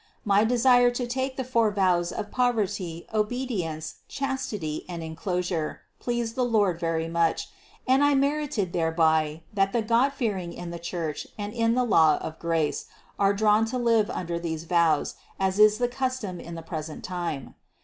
[0.25, 6.33] My de sire to take the four vows of poverty, obedience, chastity and enclosure pleased
[6.33, 7.49] the Lord very much,
[7.87, 12.17] and I mer ited thereby that the godfearing in the Church and in the law
[12.17, 12.87] of grace
[13.19, 17.53] are drawn to live under these vows, as is the custom in the present time.